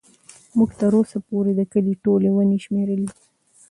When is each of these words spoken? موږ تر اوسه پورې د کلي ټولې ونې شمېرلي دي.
موږ 0.57 0.69
تر 0.79 0.91
اوسه 0.99 1.17
پورې 1.27 1.51
د 1.55 1.61
کلي 1.73 1.93
ټولې 2.03 2.29
ونې 2.31 2.57
شمېرلي 2.65 3.07
دي. 3.11 3.17